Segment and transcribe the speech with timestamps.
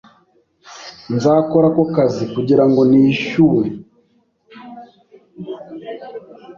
[1.15, 3.65] Nzakora ako kazi kugira ngo nishyuwe